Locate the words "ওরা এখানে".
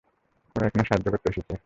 0.55-0.83